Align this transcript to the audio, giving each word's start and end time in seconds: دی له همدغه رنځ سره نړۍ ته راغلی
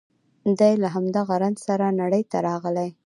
دی 0.59 0.73
له 0.81 0.87
همدغه 0.95 1.33
رنځ 1.43 1.57
سره 1.67 1.85
نړۍ 2.01 2.23
ته 2.31 2.37
راغلی 2.47 2.89